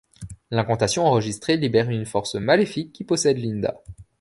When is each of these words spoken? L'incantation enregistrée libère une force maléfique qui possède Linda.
L'incantation 0.49 1.05
enregistrée 1.05 1.57
libère 1.57 1.91
une 1.91 2.07
force 2.07 2.33
maléfique 2.33 2.91
qui 2.91 3.03
possède 3.03 3.37
Linda. 3.37 3.79